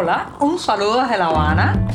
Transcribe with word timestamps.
Hola, 0.00 0.30
un 0.38 0.60
saludo 0.60 1.02
desde 1.02 1.18
La 1.18 1.26
Habana. 1.26 1.88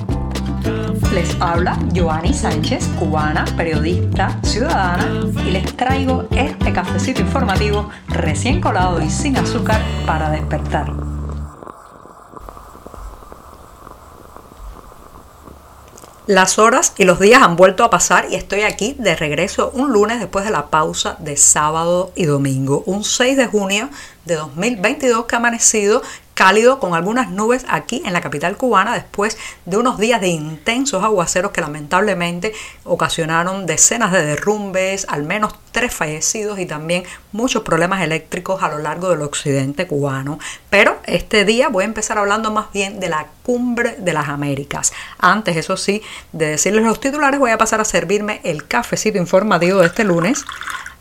Les 1.14 1.40
habla 1.40 1.80
Joanny 1.96 2.34
Sánchez, 2.34 2.86
cubana, 3.00 3.46
periodista, 3.56 4.38
ciudadana, 4.44 5.08
y 5.48 5.52
les 5.52 5.74
traigo 5.78 6.26
este 6.32 6.74
cafecito 6.74 7.22
informativo 7.22 7.90
recién 8.10 8.60
colado 8.60 9.02
y 9.02 9.10
sin 9.10 9.38
azúcar 9.38 9.82
para 10.06 10.30
despertar. 10.32 10.92
Las 16.28 16.58
horas 16.58 16.94
y 16.98 17.04
los 17.04 17.20
días 17.20 17.42
han 17.42 17.58
vuelto 17.58 17.84
a 17.84 17.90
pasar 17.90 18.28
y 18.30 18.36
estoy 18.36 18.62
aquí 18.62 18.96
de 18.98 19.14
regreso 19.14 19.72
un 19.74 19.92
lunes 19.92 20.22
después 20.22 20.46
de 20.46 20.52
la 20.52 20.68
pausa 20.68 21.18
de 21.20 21.36
sábado 21.36 22.14
y 22.16 22.24
domingo, 22.24 22.82
un 22.86 23.04
6 23.04 23.36
de 23.36 23.48
junio 23.48 23.90
de 24.24 24.36
2022 24.36 25.26
que 25.26 25.36
ha 25.36 25.40
amanecido 25.40 26.02
cálido 26.44 26.78
con 26.78 26.94
algunas 26.94 27.30
nubes 27.30 27.66
aquí 27.70 28.02
en 28.04 28.12
la 28.12 28.20
capital 28.20 28.58
cubana 28.58 28.94
después 28.94 29.38
de 29.64 29.78
unos 29.78 29.98
días 29.98 30.20
de 30.20 30.28
intensos 30.28 31.02
aguaceros 31.02 31.54
que 31.54 31.62
lamentablemente 31.62 32.52
ocasionaron 32.84 33.66
decenas 33.66 34.12
de 34.12 34.26
derrumbes, 34.26 35.06
al 35.08 35.24
menos 35.24 35.54
tres 35.74 35.94
fallecidos 35.94 36.60
y 36.60 36.66
también 36.66 37.04
muchos 37.34 37.64
problemas 37.64 38.02
eléctricos 38.02 38.64
a 38.64 38.70
lo 38.70 38.78
largo 38.78 39.10
del 39.10 39.22
occidente 39.24 39.86
cubano. 39.88 40.40
Pero 40.70 40.98
este 41.06 41.44
día 41.44 41.68
voy 41.68 41.84
a 41.84 41.88
empezar 41.88 42.18
hablando 42.18 42.52
más 42.52 42.72
bien 42.72 43.02
de 43.02 43.10
la 43.10 43.28
cumbre 43.44 43.98
de 43.98 44.14
las 44.14 44.30
Américas. 44.30 44.94
Antes, 45.20 45.58
eso 45.58 45.76
sí, 45.76 46.02
de 46.32 46.46
decirles 46.46 46.86
los 46.86 47.02
titulares, 47.02 47.40
voy 47.40 47.52
a 47.52 47.58
pasar 47.58 47.82
a 47.82 47.86
servirme 47.86 48.40
el 48.46 48.66
cafecito 48.66 49.18
informativo 49.18 49.82
de 49.82 49.88
este 49.88 50.06
lunes 50.06 50.46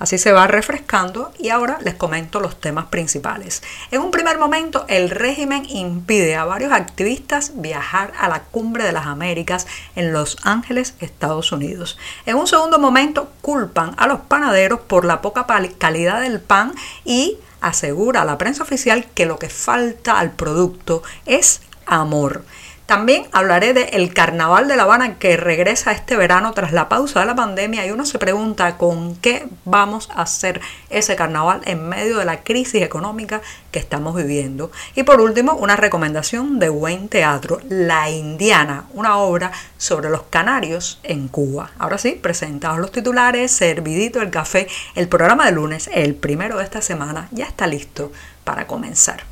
Así 0.03 0.19
se 0.19 0.33
va 0.33 0.49
refrescando 0.49 1.33
y 1.39 1.51
ahora 1.51 1.79
les 1.81 1.95
comento 1.95 2.41
los 2.41 2.61
temas 2.61 2.87
principales. 2.87 3.63
En 3.93 4.01
un 4.01 4.11
primer 4.11 4.37
momento, 4.37 4.85
el 4.89 5.11
régimen 5.11 5.65
impide 5.69 6.35
a 6.35 6.45
varios 6.45 6.73
activistas 6.73 7.53
viajar 7.55 8.13
a 8.19 8.29
la 8.29 8.43
cumbre 8.43 8.83
de 8.83 8.91
las 8.91 9.07
Américas 9.07 9.69
en 9.95 10.13
Los 10.13 10.39
Ángeles, 10.43 10.95
Estados 10.99 11.53
Unidos. 11.53 11.99
En 12.27 12.35
un 12.35 12.49
segundo 12.49 12.81
momento, 12.81 13.31
culpan 13.43 13.95
a 13.97 14.09
los 14.09 14.23
panaderos 14.23 14.53
por 14.71 15.05
la 15.05 15.21
poca 15.21 15.47
calidad 15.79 16.21
del 16.21 16.41
pan 16.41 16.75
y 17.05 17.39
asegura 17.61 18.23
a 18.23 18.25
la 18.25 18.39
prensa 18.39 18.63
oficial 18.63 19.07
que 19.15 19.27
lo 19.27 19.39
que 19.39 19.49
falta 19.49 20.19
al 20.19 20.33
producto 20.33 21.03
es 21.27 21.63
amor. 21.87 22.45
También 22.93 23.25
hablaré 23.33 23.73
del 23.73 24.13
Carnaval 24.13 24.69
de 24.69 24.77
La 24.77 24.83
Habana 24.83 25.19
que 25.19 25.39
regresa 25.39 25.93
este 25.93 26.15
verano 26.15 26.53
tras 26.53 26.73
la 26.73 26.91
pausa 26.91 27.21
de 27.21 27.27
la 27.27 27.35
pandemia 27.35 27.87
y 27.87 27.91
uno 27.91 28.05
se 28.05 28.19
pregunta 28.19 28.77
con 28.77 29.17
qué 29.17 29.49
vamos 29.65 30.11
a 30.11 30.21
hacer 30.21 30.61
ese 30.91 31.17
carnaval 31.17 31.63
en 31.65 31.89
medio 31.89 32.19
de 32.19 32.27
la 32.27 32.43
crisis 32.43 32.83
económica 32.83 33.41
que 33.71 33.79
estamos 33.79 34.15
viviendo. 34.15 34.71
Y 34.95 35.05
por 35.05 35.23
último, 35.23 35.55
una 35.55 35.75
recomendación 35.75 36.59
de 36.59 36.69
buen 36.69 37.09
teatro, 37.09 37.63
La 37.67 38.11
Indiana, 38.11 38.85
una 38.93 39.17
obra 39.17 39.53
sobre 39.79 40.11
los 40.11 40.25
canarios 40.25 41.01
en 41.03 41.29
Cuba. 41.29 41.71
Ahora 41.79 41.97
sí, 41.97 42.11
presentados 42.11 42.79
los 42.79 42.93
titulares, 42.93 43.53
servidito 43.53 44.21
el 44.21 44.29
café, 44.29 44.69
el 44.97 45.09
programa 45.09 45.47
de 45.47 45.53
lunes, 45.53 45.89
el 45.95 46.15
primero 46.15 46.59
de 46.59 46.65
esta 46.65 46.83
semana, 46.83 47.29
ya 47.31 47.47
está 47.47 47.67
listo 47.67 48.13
para 48.45 48.67
comenzar. 48.67 49.32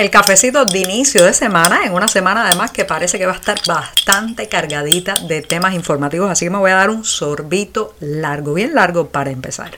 El 0.00 0.08
cafecito 0.08 0.64
de 0.64 0.78
inicio 0.78 1.26
de 1.26 1.34
semana, 1.34 1.84
en 1.84 1.92
una 1.92 2.08
semana 2.08 2.46
además 2.46 2.70
que 2.70 2.86
parece 2.86 3.18
que 3.18 3.26
va 3.26 3.32
a 3.32 3.36
estar 3.36 3.58
bastante 3.66 4.48
cargadita 4.48 5.12
de 5.28 5.42
temas 5.42 5.74
informativos, 5.74 6.30
así 6.30 6.46
que 6.46 6.50
me 6.50 6.56
voy 6.56 6.70
a 6.70 6.76
dar 6.76 6.88
un 6.88 7.04
sorbito 7.04 7.94
largo, 8.00 8.54
bien 8.54 8.74
largo 8.74 9.08
para 9.08 9.30
empezar. 9.30 9.72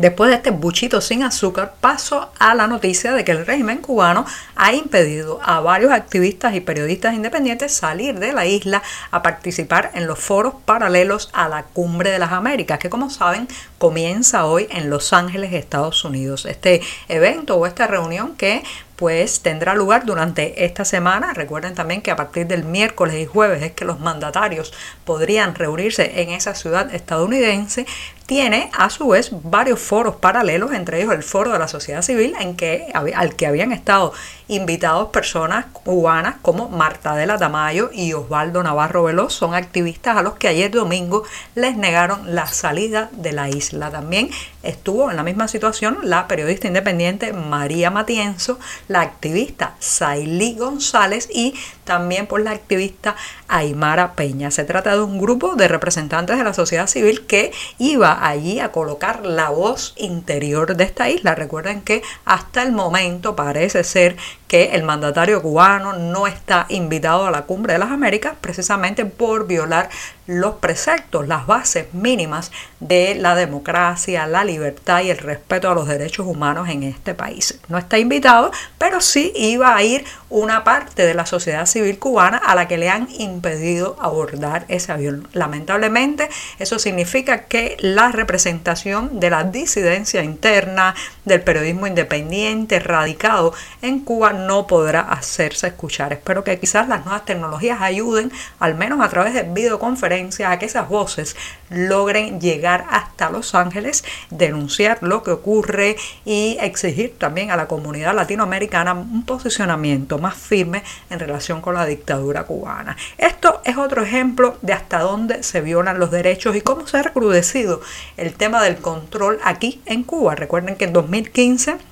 Después 0.00 0.30
de 0.30 0.36
este 0.36 0.50
buchito 0.50 1.02
sin 1.02 1.22
azúcar, 1.24 1.74
paso 1.78 2.32
a 2.38 2.54
la 2.54 2.66
noticia 2.66 3.12
de 3.12 3.22
que 3.22 3.32
el 3.32 3.44
régimen 3.44 3.82
cubano 3.82 4.24
ha 4.56 4.72
impedido 4.72 5.40
a 5.42 5.60
varios 5.60 5.92
activistas 5.92 6.54
y 6.54 6.60
periodistas 6.60 7.14
independientes 7.14 7.74
salir 7.74 8.18
de 8.18 8.32
la 8.32 8.46
isla 8.46 8.82
a 9.10 9.20
participar 9.20 9.90
en 9.92 10.06
los 10.06 10.18
foros 10.18 10.54
paralelos 10.64 11.28
a 11.34 11.50
la 11.50 11.64
Cumbre 11.64 12.10
de 12.12 12.18
las 12.18 12.32
Américas, 12.32 12.78
que 12.78 12.88
como 12.88 13.10
saben 13.10 13.46
comienza 13.76 14.46
hoy 14.46 14.68
en 14.70 14.88
Los 14.88 15.12
Ángeles, 15.12 15.52
Estados 15.52 16.02
Unidos. 16.02 16.46
Este 16.46 16.80
evento 17.08 17.56
o 17.56 17.66
esta 17.66 17.86
reunión 17.86 18.36
que 18.36 18.62
pues 19.00 19.40
tendrá 19.40 19.74
lugar 19.74 20.04
durante 20.04 20.66
esta 20.66 20.84
semana. 20.84 21.32
Recuerden 21.32 21.74
también 21.74 22.02
que 22.02 22.10
a 22.10 22.16
partir 22.16 22.46
del 22.46 22.64
miércoles 22.64 23.16
y 23.16 23.24
jueves 23.24 23.62
es 23.62 23.72
que 23.72 23.86
los 23.86 23.98
mandatarios 23.98 24.74
podrían 25.06 25.54
reunirse 25.54 26.20
en 26.20 26.28
esa 26.28 26.54
ciudad 26.54 26.94
estadounidense. 26.94 27.86
Tiene 28.30 28.70
a 28.78 28.90
su 28.90 29.08
vez 29.08 29.30
varios 29.32 29.80
foros 29.80 30.14
paralelos, 30.14 30.70
entre 30.70 31.00
ellos 31.00 31.12
el 31.12 31.24
foro 31.24 31.50
de 31.50 31.58
la 31.58 31.66
sociedad 31.66 32.00
civil, 32.00 32.36
en 32.38 32.54
que, 32.54 32.86
al 32.94 33.34
que 33.34 33.48
habían 33.48 33.72
estado 33.72 34.12
invitados 34.46 35.08
personas 35.08 35.66
cubanas 35.72 36.36
como 36.40 36.68
Marta 36.68 37.16
de 37.16 37.26
la 37.26 37.38
Tamayo 37.38 37.90
y 37.92 38.12
Osvaldo 38.12 38.62
Navarro 38.62 39.02
Veloz. 39.02 39.32
Son 39.32 39.52
activistas 39.52 40.16
a 40.16 40.22
los 40.22 40.34
que 40.34 40.46
ayer 40.46 40.70
domingo 40.70 41.24
les 41.56 41.76
negaron 41.76 42.32
la 42.32 42.46
salida 42.46 43.10
de 43.10 43.32
la 43.32 43.48
isla. 43.48 43.90
También 43.90 44.30
estuvo 44.62 45.10
en 45.10 45.16
la 45.16 45.24
misma 45.24 45.48
situación 45.48 45.98
la 46.04 46.28
periodista 46.28 46.68
independiente 46.68 47.32
María 47.32 47.90
Matienzo, 47.90 48.60
la 48.86 49.00
activista 49.00 49.74
Sailí 49.80 50.54
González 50.56 51.28
y 51.34 51.54
también 51.90 52.28
por 52.28 52.40
la 52.40 52.52
activista 52.52 53.16
Aymara 53.48 54.12
Peña. 54.12 54.52
Se 54.52 54.62
trata 54.62 54.94
de 54.94 55.02
un 55.02 55.18
grupo 55.18 55.56
de 55.56 55.66
representantes 55.66 56.38
de 56.38 56.44
la 56.44 56.54
sociedad 56.54 56.86
civil 56.86 57.26
que 57.26 57.50
iba 57.78 58.24
allí 58.24 58.60
a 58.60 58.70
colocar 58.70 59.26
la 59.26 59.50
voz 59.50 59.94
interior 59.96 60.76
de 60.76 60.84
esta 60.84 61.10
isla. 61.10 61.34
Recuerden 61.34 61.80
que 61.80 62.04
hasta 62.24 62.62
el 62.62 62.70
momento 62.70 63.34
parece 63.34 63.82
ser 63.82 64.16
que 64.50 64.72
el 64.72 64.82
mandatario 64.82 65.40
cubano 65.40 65.92
no 65.92 66.26
está 66.26 66.66
invitado 66.70 67.24
a 67.24 67.30
la 67.30 67.42
cumbre 67.42 67.74
de 67.74 67.78
las 67.78 67.92
Américas 67.92 68.34
precisamente 68.40 69.04
por 69.04 69.46
violar 69.46 69.88
los 70.26 70.56
preceptos, 70.56 71.26
las 71.26 71.46
bases 71.46 71.92
mínimas 71.92 72.50
de 72.78 73.14
la 73.14 73.34
democracia, 73.34 74.26
la 74.26 74.44
libertad 74.44 75.02
y 75.02 75.10
el 75.10 75.18
respeto 75.18 75.70
a 75.70 75.74
los 75.74 75.86
derechos 75.86 76.26
humanos 76.26 76.68
en 76.68 76.82
este 76.84 77.14
país. 77.14 77.60
No 77.68 77.78
está 77.78 77.98
invitado, 77.98 78.50
pero 78.78 79.00
sí 79.00 79.32
iba 79.36 79.74
a 79.74 79.82
ir 79.82 80.04
una 80.30 80.62
parte 80.62 81.04
de 81.04 81.14
la 81.14 81.26
sociedad 81.26 81.66
civil 81.66 81.98
cubana 81.98 82.38
a 82.38 82.54
la 82.54 82.68
que 82.68 82.78
le 82.78 82.88
han 82.88 83.08
impedido 83.18 83.96
abordar 84.00 84.64
ese 84.68 84.92
avión. 84.92 85.28
Lamentablemente, 85.32 86.28
eso 86.60 86.78
significa 86.78 87.44
que 87.44 87.76
la 87.80 88.12
representación 88.12 89.18
de 89.18 89.30
la 89.30 89.44
disidencia 89.44 90.22
interna, 90.22 90.94
del 91.24 91.42
periodismo 91.42 91.88
independiente, 91.88 92.78
radicado 92.78 93.52
en 93.82 94.00
Cuba, 94.00 94.32
no 94.46 94.66
podrá 94.66 95.00
hacerse 95.00 95.68
escuchar. 95.68 96.12
Espero 96.12 96.44
que 96.44 96.58
quizás 96.58 96.88
las 96.88 97.04
nuevas 97.04 97.24
tecnologías 97.24 97.80
ayuden, 97.80 98.32
al 98.58 98.74
menos 98.74 99.00
a 99.00 99.08
través 99.08 99.34
de 99.34 99.42
videoconferencias, 99.42 100.50
a 100.50 100.58
que 100.58 100.66
esas 100.66 100.88
voces 100.88 101.36
logren 101.68 102.40
llegar 102.40 102.84
hasta 102.90 103.30
Los 103.30 103.54
Ángeles, 103.54 104.04
denunciar 104.30 104.98
lo 105.02 105.22
que 105.22 105.30
ocurre 105.30 105.96
y 106.24 106.56
exigir 106.60 107.18
también 107.18 107.50
a 107.50 107.56
la 107.56 107.68
comunidad 107.68 108.14
latinoamericana 108.14 108.94
un 108.94 109.24
posicionamiento 109.24 110.18
más 110.18 110.34
firme 110.34 110.82
en 111.10 111.18
relación 111.18 111.60
con 111.60 111.74
la 111.74 111.86
dictadura 111.86 112.44
cubana. 112.44 112.96
Esto 113.18 113.60
es 113.64 113.76
otro 113.76 114.02
ejemplo 114.02 114.58
de 114.62 114.72
hasta 114.72 115.00
dónde 115.00 115.42
se 115.42 115.60
violan 115.60 115.98
los 115.98 116.10
derechos 116.10 116.56
y 116.56 116.60
cómo 116.60 116.86
se 116.86 116.98
ha 116.98 117.02
recrudecido 117.02 117.80
el 118.16 118.34
tema 118.34 118.62
del 118.62 118.76
control 118.76 119.38
aquí 119.44 119.80
en 119.86 120.02
Cuba. 120.02 120.34
Recuerden 120.34 120.76
que 120.76 120.84
en 120.84 120.92
2015 120.92 121.89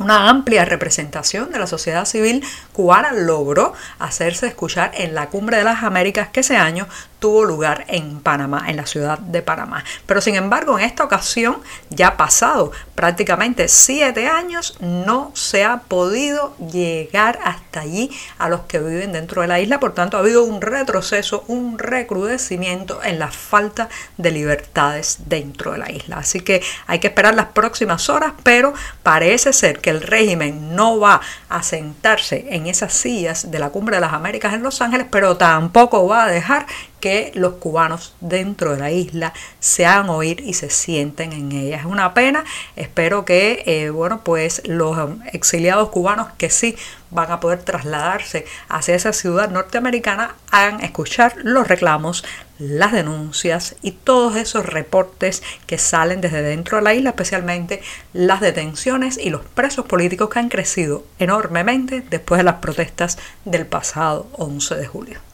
una 0.00 0.28
amplia 0.28 0.64
representación 0.64 1.52
de 1.52 1.58
la 1.58 1.66
sociedad 1.66 2.04
civil 2.04 2.42
cubana 2.72 3.12
logró 3.12 3.74
hacerse 3.98 4.46
escuchar 4.46 4.92
en 4.94 5.14
la 5.14 5.28
Cumbre 5.28 5.58
de 5.58 5.64
las 5.64 5.82
Américas 5.82 6.28
que 6.28 6.40
ese 6.40 6.56
año 6.56 6.88
tuvo 7.20 7.44
lugar 7.44 7.84
en 7.88 8.20
Panamá, 8.20 8.64
en 8.68 8.76
la 8.76 8.86
ciudad 8.86 9.18
de 9.18 9.42
Panamá. 9.42 9.84
Pero 10.06 10.20
sin 10.20 10.34
embargo, 10.34 10.78
en 10.78 10.84
esta 10.84 11.04
ocasión, 11.04 11.58
ya 11.90 12.16
pasado 12.16 12.72
prácticamente 12.94 13.68
siete 13.68 14.26
años, 14.26 14.76
no 14.80 15.30
se 15.34 15.64
ha 15.64 15.82
podido 15.82 16.56
llegar 16.56 17.38
hasta 17.44 17.80
allí 17.80 18.10
a 18.38 18.48
los 18.48 18.62
que 18.62 18.78
viven 18.78 19.12
dentro 19.12 19.42
de 19.42 19.48
la 19.48 19.60
isla. 19.60 19.78
Por 19.78 19.94
tanto, 19.94 20.16
ha 20.16 20.20
habido 20.20 20.44
un 20.44 20.60
retroceso, 20.60 21.44
un 21.46 21.78
recrudecimiento 21.78 23.02
en 23.02 23.18
la 23.18 23.28
falta 23.28 23.88
de 24.16 24.30
libertades 24.30 25.18
dentro 25.26 25.72
de 25.72 25.78
la 25.78 25.90
isla. 25.90 26.18
Así 26.18 26.40
que 26.40 26.62
hay 26.86 26.98
que 26.98 27.08
esperar 27.08 27.34
las 27.34 27.46
próximas 27.46 28.08
horas, 28.08 28.32
pero 28.42 28.74
parece 29.02 29.52
ser 29.52 29.80
que 29.80 29.90
el 29.90 30.00
régimen 30.00 30.74
no 30.74 30.98
va 30.98 31.20
a 31.48 31.62
sentarse 31.62 32.46
en 32.50 32.66
esas 32.66 32.92
sillas 32.92 33.50
de 33.50 33.58
la 33.58 33.70
Cumbre 33.70 33.96
de 33.96 34.00
las 34.00 34.12
Américas 34.12 34.54
en 34.54 34.62
Los 34.62 34.80
Ángeles, 34.80 35.06
pero 35.10 35.36
tampoco 35.36 36.06
va 36.06 36.24
a 36.24 36.30
dejar 36.30 36.66
que 37.00 37.32
los 37.34 37.54
cubanos 37.54 38.14
dentro 38.20 38.72
de 38.72 38.78
la 38.78 38.90
isla 38.90 39.32
se 39.58 39.86
hagan 39.86 40.10
oír 40.10 40.42
y 40.44 40.54
se 40.54 40.70
sienten 40.70 41.32
en 41.32 41.52
ella. 41.52 41.78
Es 41.78 41.84
una 41.84 42.14
pena, 42.14 42.44
espero 42.76 43.24
que 43.24 43.62
eh, 43.66 43.90
bueno, 43.90 44.22
pues 44.22 44.62
los 44.66 44.96
exiliados 45.32 45.88
cubanos 45.88 46.28
que 46.38 46.50
sí 46.50 46.76
van 47.10 47.32
a 47.32 47.40
poder 47.40 47.62
trasladarse 47.62 48.46
hacia 48.68 48.94
esa 48.94 49.12
ciudad 49.12 49.50
norteamericana 49.50 50.36
hagan 50.50 50.80
escuchar 50.80 51.34
los 51.42 51.66
reclamos, 51.66 52.24
las 52.58 52.92
denuncias 52.92 53.76
y 53.82 53.92
todos 53.92 54.36
esos 54.36 54.66
reportes 54.66 55.42
que 55.66 55.78
salen 55.78 56.20
desde 56.20 56.42
dentro 56.42 56.78
de 56.78 56.84
la 56.84 56.94
isla, 56.94 57.10
especialmente 57.10 57.82
las 58.12 58.40
detenciones 58.40 59.18
y 59.18 59.30
los 59.30 59.44
presos 59.44 59.86
políticos 59.86 60.30
que 60.30 60.38
han 60.38 60.48
crecido 60.48 61.04
enormemente 61.18 62.02
después 62.08 62.38
de 62.38 62.44
las 62.44 62.56
protestas 62.56 63.18
del 63.44 63.66
pasado 63.66 64.28
11 64.32 64.76
de 64.76 64.86
julio. 64.86 65.29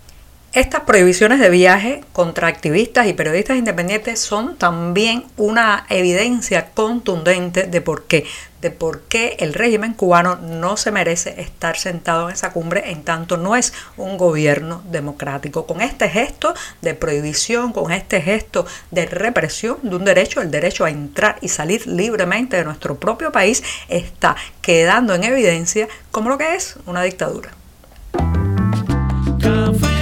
Estas 0.56 0.84
prohibiciones 0.84 1.38
de 1.38 1.50
viaje 1.50 2.02
contra 2.14 2.48
activistas 2.48 3.06
y 3.06 3.12
periodistas 3.12 3.58
independientes 3.58 4.20
son 4.20 4.56
también 4.56 5.26
una 5.36 5.84
evidencia 5.90 6.70
contundente 6.72 7.64
de 7.64 7.82
por 7.82 8.04
qué, 8.04 8.24
de 8.62 8.70
por 8.70 9.02
qué 9.02 9.36
el 9.40 9.52
régimen 9.52 9.92
cubano 9.92 10.36
no 10.36 10.78
se 10.78 10.90
merece 10.90 11.42
estar 11.42 11.76
sentado 11.76 12.30
en 12.30 12.34
esa 12.34 12.54
cumbre 12.54 12.90
en 12.90 13.04
tanto 13.04 13.36
no 13.36 13.54
es 13.54 13.74
un 13.98 14.16
gobierno 14.16 14.82
democrático. 14.90 15.66
Con 15.66 15.82
este 15.82 16.08
gesto 16.08 16.54
de 16.80 16.94
prohibición, 16.94 17.74
con 17.74 17.92
este 17.92 18.22
gesto 18.22 18.64
de 18.90 19.04
represión 19.04 19.76
de 19.82 19.94
un 19.94 20.06
derecho, 20.06 20.40
el 20.40 20.50
derecho 20.50 20.86
a 20.86 20.90
entrar 20.90 21.36
y 21.42 21.48
salir 21.48 21.86
libremente 21.86 22.56
de 22.56 22.64
nuestro 22.64 22.98
propio 22.98 23.30
país, 23.30 23.62
está 23.88 24.36
quedando 24.62 25.14
en 25.14 25.24
evidencia 25.24 25.86
como 26.10 26.30
lo 26.30 26.38
que 26.38 26.54
es 26.54 26.78
una 26.86 27.02
dictadura. 27.02 27.50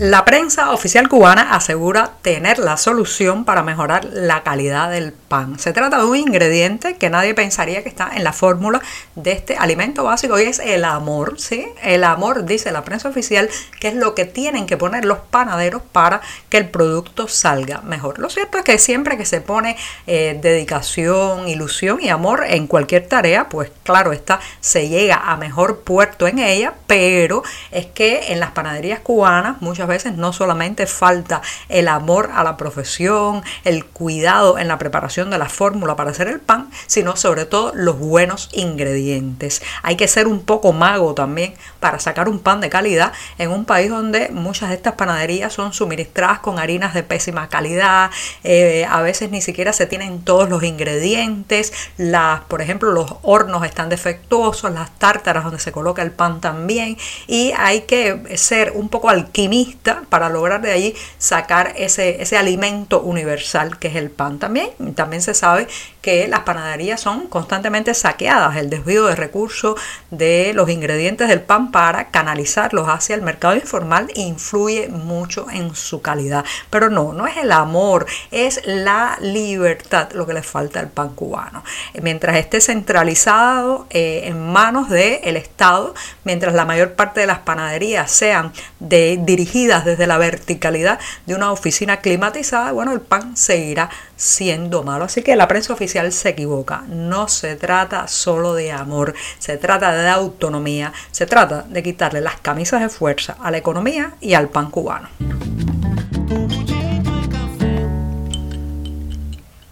La 0.00 0.24
prensa 0.24 0.70
oficial 0.70 1.10
cubana 1.10 1.54
asegura 1.54 2.12
tener 2.22 2.58
la 2.58 2.78
solución 2.78 3.44
para 3.44 3.62
mejorar 3.62 4.06
la 4.10 4.42
calidad 4.42 4.90
del 4.90 5.12
pan. 5.12 5.58
Se 5.58 5.74
trata 5.74 5.98
de 5.98 6.04
un 6.04 6.16
ingrediente 6.16 6.96
que 6.96 7.10
nadie 7.10 7.34
pensaría 7.34 7.82
que 7.82 7.90
está 7.90 8.10
en 8.16 8.24
la 8.24 8.32
fórmula 8.32 8.80
de 9.14 9.32
este 9.32 9.58
alimento 9.58 10.04
básico 10.04 10.40
y 10.40 10.44
es 10.44 10.58
el 10.58 10.86
amor, 10.86 11.38
¿sí? 11.38 11.66
El 11.82 12.04
amor, 12.04 12.46
dice 12.46 12.72
la 12.72 12.82
prensa 12.82 13.10
oficial, 13.10 13.50
que 13.78 13.88
es 13.88 13.94
lo 13.94 14.14
que 14.14 14.24
tienen 14.24 14.64
que 14.64 14.78
poner 14.78 15.04
los 15.04 15.18
panaderos 15.18 15.82
para 15.92 16.22
que 16.48 16.56
el 16.56 16.70
producto 16.70 17.28
salga 17.28 17.82
mejor. 17.82 18.20
Lo 18.20 18.30
cierto 18.30 18.56
es 18.56 18.64
que 18.64 18.78
siempre 18.78 19.18
que 19.18 19.26
se 19.26 19.42
pone 19.42 19.76
eh, 20.06 20.38
dedicación, 20.40 21.46
ilusión 21.46 21.98
y 22.00 22.08
amor 22.08 22.44
en 22.48 22.68
cualquier 22.68 23.06
tarea, 23.06 23.50
pues 23.50 23.70
claro, 23.82 24.14
está, 24.14 24.40
se 24.60 24.88
llega 24.88 25.16
a 25.16 25.36
mejor 25.36 25.80
puerto 25.80 26.26
en 26.26 26.38
ella, 26.38 26.72
pero 26.86 27.42
es 27.70 27.84
que 27.84 28.32
en 28.32 28.40
las 28.40 28.52
panaderías 28.52 29.00
cubanas 29.00 29.60
muchas 29.60 29.89
veces 29.90 30.16
no 30.16 30.32
solamente 30.32 30.86
falta 30.86 31.42
el 31.68 31.88
amor 31.88 32.30
a 32.34 32.42
la 32.44 32.56
profesión, 32.56 33.42
el 33.64 33.84
cuidado 33.84 34.58
en 34.58 34.68
la 34.68 34.78
preparación 34.78 35.28
de 35.30 35.38
la 35.38 35.48
fórmula 35.48 35.96
para 35.96 36.10
hacer 36.10 36.28
el 36.28 36.40
pan, 36.40 36.70
sino 36.86 37.16
sobre 37.16 37.44
todo 37.44 37.72
los 37.74 37.98
buenos 37.98 38.48
ingredientes. 38.52 39.62
Hay 39.82 39.96
que 39.96 40.08
ser 40.08 40.26
un 40.26 40.40
poco 40.42 40.72
mago 40.72 41.14
también 41.14 41.54
para 41.80 41.98
sacar 41.98 42.28
un 42.28 42.38
pan 42.38 42.60
de 42.60 42.70
calidad 42.70 43.12
en 43.38 43.50
un 43.50 43.64
país 43.64 43.90
donde 43.90 44.30
muchas 44.30 44.70
de 44.70 44.76
estas 44.76 44.94
panaderías 44.94 45.52
son 45.52 45.72
suministradas 45.72 46.38
con 46.38 46.58
harinas 46.58 46.94
de 46.94 47.02
pésima 47.02 47.48
calidad, 47.48 48.10
eh, 48.44 48.86
a 48.88 49.02
veces 49.02 49.30
ni 49.30 49.40
siquiera 49.40 49.72
se 49.72 49.86
tienen 49.86 50.22
todos 50.22 50.48
los 50.48 50.62
ingredientes, 50.62 51.72
las, 51.96 52.42
por 52.42 52.62
ejemplo, 52.62 52.92
los 52.92 53.14
hornos 53.22 53.64
están 53.64 53.88
defectuosos, 53.88 54.72
las 54.72 54.90
tártaras 54.98 55.44
donde 55.44 55.58
se 55.58 55.72
coloca 55.72 56.02
el 56.02 56.12
pan 56.12 56.40
también, 56.40 56.96
y 57.26 57.52
hay 57.56 57.82
que 57.82 58.36
ser 58.36 58.72
un 58.74 58.88
poco 58.88 59.08
alquimista 59.08 59.79
para 60.08 60.28
lograr 60.28 60.60
de 60.60 60.72
allí 60.72 60.94
sacar 61.18 61.74
ese, 61.76 62.22
ese 62.22 62.36
alimento 62.36 63.00
universal 63.00 63.78
que 63.78 63.88
es 63.88 63.96
el 63.96 64.10
pan. 64.10 64.38
También, 64.38 64.70
también 64.94 65.22
se 65.22 65.34
sabe 65.34 65.66
que 66.02 66.28
las 66.28 66.40
panaderías 66.40 67.00
son 67.00 67.26
constantemente 67.26 67.94
saqueadas, 67.94 68.56
el 68.56 68.70
desvío 68.70 69.06
de 69.06 69.16
recursos 69.16 69.78
de 70.10 70.52
los 70.54 70.70
ingredientes 70.70 71.28
del 71.28 71.40
pan 71.40 71.70
para 71.70 72.10
canalizarlos 72.10 72.88
hacia 72.88 73.14
el 73.14 73.22
mercado 73.22 73.54
informal 73.54 74.10
influye 74.14 74.88
mucho 74.88 75.46
en 75.50 75.74
su 75.74 76.00
calidad. 76.00 76.44
Pero 76.70 76.90
no, 76.90 77.12
no 77.12 77.26
es 77.26 77.36
el 77.36 77.52
amor, 77.52 78.06
es 78.30 78.60
la 78.64 79.18
libertad 79.20 80.10
lo 80.12 80.26
que 80.26 80.34
le 80.34 80.42
falta 80.42 80.80
al 80.80 80.88
pan 80.88 81.10
cubano. 81.10 81.62
Mientras 82.02 82.36
esté 82.36 82.60
centralizado 82.60 83.86
eh, 83.90 84.22
en 84.24 84.52
manos 84.52 84.88
del 84.88 85.36
Estado, 85.36 85.94
mientras 86.24 86.54
la 86.54 86.64
mayor 86.64 86.92
parte 86.92 87.20
de 87.20 87.26
las 87.26 87.40
panaderías 87.40 88.10
sean 88.10 88.52
de, 88.78 89.18
dirigidas 89.22 89.69
desde 89.78 90.06
la 90.06 90.18
verticalidad 90.18 90.98
de 91.26 91.34
una 91.34 91.52
oficina 91.52 91.98
climatizada, 91.98 92.72
bueno, 92.72 92.92
el 92.92 93.00
pan 93.00 93.36
seguirá 93.36 93.88
siendo 94.16 94.82
malo. 94.82 95.04
Así 95.04 95.22
que 95.22 95.36
la 95.36 95.48
prensa 95.48 95.72
oficial 95.72 96.12
se 96.12 96.30
equivoca. 96.30 96.82
No 96.88 97.28
se 97.28 97.54
trata 97.54 98.08
solo 98.08 98.54
de 98.54 98.72
amor, 98.72 99.14
se 99.38 99.56
trata 99.56 99.92
de 99.92 100.08
autonomía, 100.08 100.92
se 101.12 101.26
trata 101.26 101.62
de 101.62 101.82
quitarle 101.82 102.20
las 102.20 102.40
camisas 102.40 102.80
de 102.80 102.88
fuerza 102.88 103.36
a 103.40 103.50
la 103.50 103.58
economía 103.58 104.14
y 104.20 104.34
al 104.34 104.48
pan 104.48 104.70
cubano. 104.70 105.08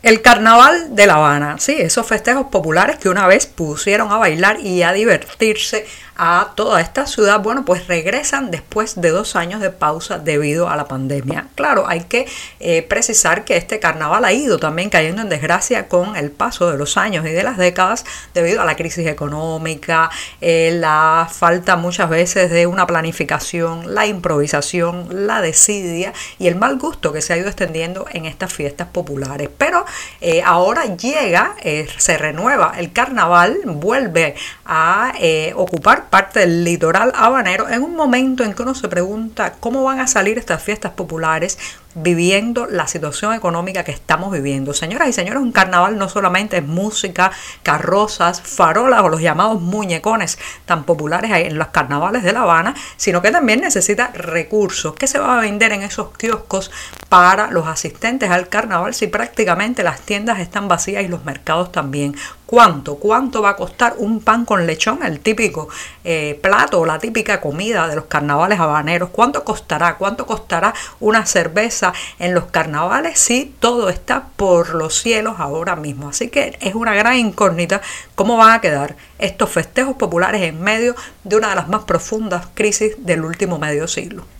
El 0.08 0.22
carnaval 0.22 0.94
de 0.94 1.06
La 1.06 1.16
Habana, 1.16 1.56
sí, 1.58 1.76
esos 1.78 2.06
festejos 2.06 2.46
populares 2.46 2.96
que 2.96 3.10
una 3.10 3.26
vez 3.26 3.46
pusieron 3.46 4.10
a 4.10 4.16
bailar 4.16 4.58
y 4.60 4.82
a 4.82 4.92
divertirse 4.92 5.86
a 6.18 6.50
toda 6.56 6.80
esta 6.80 7.06
ciudad, 7.06 7.40
bueno, 7.40 7.64
pues 7.64 7.86
regresan 7.86 8.50
después 8.50 9.00
de 9.00 9.10
dos 9.10 9.36
años 9.36 9.60
de 9.60 9.70
pausa 9.70 10.18
debido 10.18 10.68
a 10.68 10.74
la 10.74 10.88
pandemia. 10.88 11.46
Claro, 11.54 11.86
hay 11.86 12.00
que 12.02 12.26
eh, 12.58 12.82
precisar 12.82 13.44
que 13.44 13.56
este 13.56 13.78
carnaval 13.78 14.24
ha 14.24 14.32
ido 14.32 14.58
también 14.58 14.90
cayendo 14.90 15.22
en 15.22 15.28
desgracia 15.28 15.86
con 15.86 16.16
el 16.16 16.32
paso 16.32 16.72
de 16.72 16.76
los 16.76 16.96
años 16.96 17.24
y 17.24 17.30
de 17.30 17.44
las 17.44 17.56
décadas 17.56 18.04
debido 18.34 18.60
a 18.60 18.64
la 18.64 18.74
crisis 18.74 19.06
económica, 19.06 20.10
eh, 20.40 20.72
la 20.74 21.28
falta 21.30 21.76
muchas 21.76 22.10
veces 22.10 22.50
de 22.50 22.66
una 22.66 22.84
planificación, 22.84 23.94
la 23.94 24.06
improvisación, 24.06 25.26
la 25.26 25.40
desidia 25.40 26.12
y 26.40 26.48
el 26.48 26.56
mal 26.56 26.78
gusto 26.78 27.12
que 27.12 27.22
se 27.22 27.34
ha 27.34 27.36
ido 27.36 27.46
extendiendo 27.46 28.06
en 28.10 28.26
estas 28.26 28.52
fiestas 28.52 28.88
populares. 28.88 29.50
Pero 29.56 29.84
eh, 30.20 30.42
ahora 30.44 30.96
llega, 30.96 31.54
se 31.98 32.18
renueva 32.18 32.74
el 32.76 32.92
carnaval, 32.92 33.60
vuelve 33.64 34.34
a 34.66 35.12
ocupar 35.54 36.07
parte 36.08 36.40
del 36.40 36.64
litoral 36.64 37.12
habanero 37.14 37.68
en 37.68 37.82
un 37.82 37.94
momento 37.94 38.44
en 38.44 38.54
que 38.54 38.62
uno 38.62 38.74
se 38.74 38.88
pregunta 38.88 39.54
cómo 39.60 39.84
van 39.84 40.00
a 40.00 40.06
salir 40.06 40.38
estas 40.38 40.62
fiestas 40.62 40.92
populares 40.92 41.58
viviendo 41.94 42.66
la 42.66 42.86
situación 42.86 43.34
económica 43.34 43.84
que 43.84 43.92
estamos 43.92 44.32
viviendo. 44.32 44.74
Señoras 44.74 45.08
y 45.08 45.12
señores, 45.12 45.42
un 45.42 45.52
carnaval 45.52 45.98
no 45.98 46.08
solamente 46.08 46.58
es 46.58 46.66
música, 46.66 47.32
carrozas, 47.62 48.40
farolas 48.40 49.02
o 49.02 49.08
los 49.08 49.20
llamados 49.20 49.60
muñecones 49.60 50.38
tan 50.64 50.84
populares 50.84 51.30
en 51.32 51.58
los 51.58 51.68
carnavales 51.68 52.22
de 52.22 52.32
La 52.32 52.42
Habana, 52.42 52.74
sino 52.96 53.22
que 53.22 53.30
también 53.30 53.60
necesita 53.60 54.10
recursos. 54.14 54.94
¿Qué 54.94 55.06
se 55.06 55.18
va 55.18 55.38
a 55.38 55.40
vender 55.40 55.72
en 55.72 55.82
esos 55.82 56.16
kioscos 56.16 56.70
para 57.08 57.50
los 57.50 57.66
asistentes 57.66 58.30
al 58.30 58.48
carnaval 58.48 58.94
si 58.94 59.06
prácticamente 59.06 59.82
las 59.82 60.00
tiendas 60.00 60.40
están 60.40 60.68
vacías 60.68 61.02
y 61.02 61.08
los 61.08 61.24
mercados 61.24 61.72
también? 61.72 62.14
¿Cuánto? 62.48 62.96
¿Cuánto 62.96 63.42
va 63.42 63.50
a 63.50 63.56
costar 63.56 63.96
un 63.98 64.20
pan 64.20 64.46
con 64.46 64.66
lechón, 64.66 65.02
el 65.04 65.20
típico 65.20 65.68
eh, 66.02 66.38
plato 66.42 66.80
o 66.80 66.86
la 66.86 66.98
típica 66.98 67.42
comida 67.42 67.86
de 67.88 67.96
los 67.96 68.06
carnavales 68.06 68.58
habaneros? 68.58 69.10
¿Cuánto 69.10 69.44
costará? 69.44 69.98
¿Cuánto 69.98 70.24
costará 70.24 70.72
una 70.98 71.26
cerveza? 71.26 71.92
en 72.18 72.34
los 72.34 72.46
carnavales, 72.46 73.18
sí, 73.18 73.54
todo 73.60 73.88
está 73.88 74.28
por 74.36 74.74
los 74.74 74.98
cielos 74.98 75.34
ahora 75.38 75.76
mismo. 75.76 76.08
Así 76.08 76.28
que 76.28 76.56
es 76.60 76.74
una 76.74 76.94
gran 76.94 77.16
incógnita 77.16 77.80
cómo 78.14 78.36
van 78.36 78.52
a 78.52 78.60
quedar 78.60 78.96
estos 79.18 79.50
festejos 79.50 79.96
populares 79.96 80.42
en 80.42 80.60
medio 80.60 80.94
de 81.24 81.36
una 81.36 81.50
de 81.50 81.56
las 81.56 81.68
más 81.68 81.84
profundas 81.84 82.48
crisis 82.54 82.94
del 82.98 83.24
último 83.24 83.58
medio 83.58 83.86
siglo. 83.88 84.37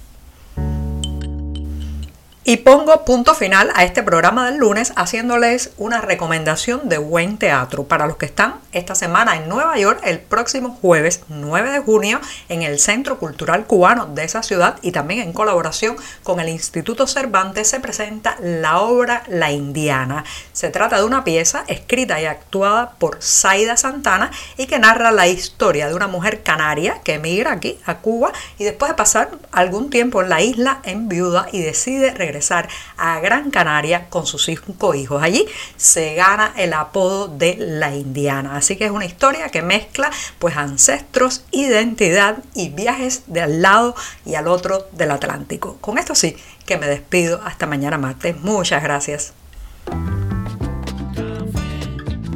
Y 2.45 2.59
pongo 2.59 3.04
punto 3.04 3.35
final 3.35 3.71
a 3.75 3.85
este 3.85 4.02
programa 4.02 4.47
del 4.47 4.59
lunes 4.59 4.92
haciéndoles 4.97 5.73
una 5.76 6.00
recomendación 6.00 6.88
de 6.88 6.97
buen 6.97 7.37
teatro 7.37 7.85
para 7.85 8.07
los 8.07 8.16
que 8.16 8.25
están 8.25 8.54
esta 8.73 8.95
semana 8.95 9.37
en 9.37 9.49
Nueva 9.49 9.76
York 9.76 10.00
el 10.04 10.21
próximo 10.21 10.78
jueves 10.80 11.21
9 11.28 11.71
de 11.71 11.80
junio 11.80 12.21
en 12.49 12.62
el 12.62 12.78
Centro 12.78 13.18
Cultural 13.18 13.66
Cubano 13.66 14.07
de 14.07 14.25
esa 14.25 14.42
ciudad 14.42 14.76
y 14.83 14.92
también 14.92 15.21
en 15.21 15.35
colaboración 15.35 15.97
con 16.23 16.40
el 16.40 16.49
Instituto 16.49 17.07
Cervantes 17.07 17.68
se 17.68 17.80
presenta 17.80 18.37
la 18.40 18.80
obra 18.80 19.25
La 19.26 19.50
Indiana. 19.50 20.25
Se 20.52 20.71
trata 20.71 20.97
de 20.97 21.04
una 21.04 21.25
pieza 21.25 21.64
escrita 21.66 22.18
y 22.18 22.25
actuada 22.25 22.92
por 22.99 23.18
Zaida 23.21 23.76
Santana 23.76 24.30
y 24.57 24.66
que 24.66 24.78
narra 24.78 25.11
la 25.11 25.26
historia 25.26 25.88
de 25.88 25.95
una 25.95 26.07
mujer 26.07 26.42
canaria 26.42 27.00
que 27.04 27.14
emigra 27.14 27.52
aquí 27.52 27.78
a 27.85 27.97
Cuba 27.97 28.33
y 28.59 28.64
después 28.64 28.90
de 28.90 28.97
pasar 28.97 29.33
algún 29.52 29.90
tiempo 29.90 30.23
en 30.23 30.30
la 30.30 30.40
isla 30.40 30.80
en 30.85 31.09
viuda 31.09 31.49
y 31.52 31.61
decide 31.61 32.12
regresar 32.12 32.38
a 32.97 33.21
Gran 33.21 33.50
Canaria 33.50 34.09
con 34.09 34.26
sus 34.26 34.45
cinco 34.45 34.95
hijos. 34.95 35.23
Allí 35.23 35.47
se 35.76 36.14
gana 36.14 36.52
el 36.57 36.73
apodo 36.73 37.28
de 37.28 37.57
la 37.59 37.95
indiana. 37.95 38.57
Así 38.57 38.76
que 38.76 38.87
es 38.87 38.90
una 38.90 39.04
historia 39.04 39.49
que 39.49 39.62
mezcla 39.62 40.11
pues 40.38 40.57
ancestros, 40.57 41.45
identidad 41.50 42.38
y 42.54 42.71
viajes 42.71 43.23
de 43.26 43.42
al 43.42 43.62
lado 43.62 43.95
y 44.25 44.35
al 44.35 44.49
otro 44.49 44.87
del 44.92 45.11
Atlántico. 45.11 45.76
Con 45.80 45.99
esto 45.99 46.14
sí 46.14 46.37
que 46.66 46.76
me 46.76 46.87
despido 46.87 47.40
hasta 47.45 47.66
mañana 47.66 47.99
martes. 47.99 48.37
Muchas 48.40 48.83
gracias. 48.83 49.33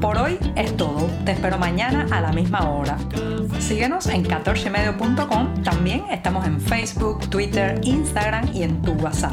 Por 0.03 0.19
hoy 0.19 0.37
es 0.57 0.77
todo. 0.77 1.09
Te 1.25 1.31
espero 1.31 1.59
mañana 1.59 2.09
a 2.11 2.21
la 2.21 2.33
misma 2.33 2.69
hora. 2.69 2.99
Síguenos 3.61 4.07
en 4.07 4.25
14medio.com. 4.25 5.63
También 5.63 6.05
estamos 6.11 6.45
en 6.45 6.61
Facebook, 6.61 7.31
Twitter, 7.31 7.81
Instagram 7.85 8.51
y 8.53 8.65
en 8.65 8.83
tu 8.83 8.93
WhatsApp. 8.95 9.33